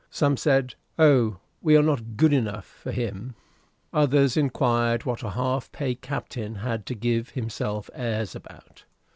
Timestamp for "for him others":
2.65-4.35